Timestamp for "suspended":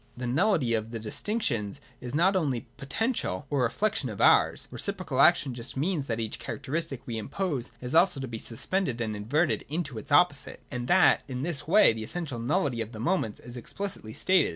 8.39-8.99